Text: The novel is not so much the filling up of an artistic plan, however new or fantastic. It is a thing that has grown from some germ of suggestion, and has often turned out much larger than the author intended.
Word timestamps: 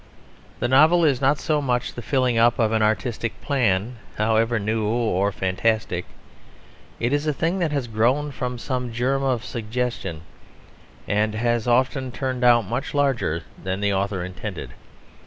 The 0.59 0.67
novel 0.67 1.05
is 1.05 1.21
not 1.21 1.37
so 1.37 1.61
much 1.61 1.93
the 1.93 2.01
filling 2.01 2.35
up 2.35 2.57
of 2.57 2.71
an 2.71 2.81
artistic 2.81 3.39
plan, 3.39 3.97
however 4.15 4.57
new 4.57 4.83
or 4.83 5.31
fantastic. 5.31 6.05
It 6.99 7.13
is 7.13 7.27
a 7.27 7.33
thing 7.33 7.59
that 7.59 7.71
has 7.71 7.85
grown 7.85 8.31
from 8.31 8.57
some 8.57 8.91
germ 8.91 9.21
of 9.21 9.45
suggestion, 9.45 10.21
and 11.07 11.35
has 11.35 11.67
often 11.67 12.11
turned 12.11 12.43
out 12.43 12.65
much 12.65 12.95
larger 12.95 13.43
than 13.63 13.79
the 13.79 13.93
author 13.93 14.23
intended. 14.25 14.71